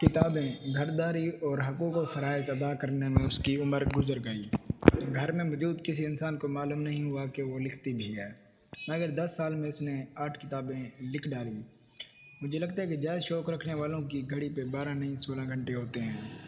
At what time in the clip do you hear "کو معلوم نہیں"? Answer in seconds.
6.38-7.02